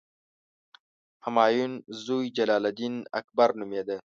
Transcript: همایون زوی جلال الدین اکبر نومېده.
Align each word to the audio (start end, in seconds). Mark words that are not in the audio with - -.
همایون 1.25 1.73
زوی 2.03 2.27
جلال 2.37 2.65
الدین 2.69 2.95
اکبر 3.19 3.49
نومېده. 3.59 3.97